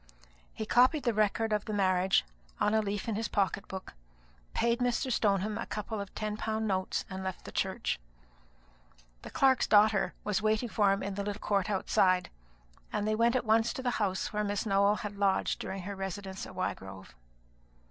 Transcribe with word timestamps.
He 0.51 0.65
copied 0.65 1.03
the 1.03 1.13
record 1.13 1.53
of 1.53 1.65
the 1.65 1.73
marriage 1.73 2.25
on 2.59 2.73
a 2.73 2.81
leaf 2.81 3.07
in 3.07 3.13
his 3.13 3.27
pocket 3.27 3.67
book, 3.67 3.93
paid 4.55 4.79
Mr. 4.79 5.11
Stoneham 5.11 5.59
a 5.59 5.67
couple 5.67 6.01
of 6.01 6.11
ten 6.15 6.37
pound 6.37 6.67
notes, 6.67 7.05
and 7.07 7.23
left 7.23 7.45
the 7.45 7.51
church. 7.51 7.99
The 9.21 9.29
clerk's 9.29 9.67
daughter 9.67 10.15
was 10.23 10.41
waiting 10.41 10.69
for 10.69 10.91
him 10.91 11.03
in 11.03 11.13
the 11.13 11.23
little 11.23 11.39
court 11.39 11.69
outside, 11.69 12.31
and 12.91 13.07
they 13.07 13.13
went 13.13 13.35
at 13.35 13.45
once 13.45 13.73
to 13.73 13.83
the 13.83 13.91
house 14.01 14.33
where 14.33 14.43
Miss 14.43 14.65
Nowell 14.65 14.95
had 14.95 15.19
lodged 15.19 15.59
during 15.59 15.83
her 15.83 15.95
residence 15.95 16.47
at 16.47 16.55
Wygrove. 16.55 17.13